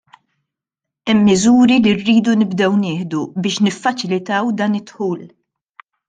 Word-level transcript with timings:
Hemm 1.09 1.19
miżuri 1.25 1.75
li 1.83 1.91
rridu 1.99 2.33
nibdew 2.39 2.73
nieħdu 2.85 3.19
biex 3.43 3.57
niffaċilitaw 3.67 4.45
dan 4.63 4.79
id-dħul. 4.79 5.21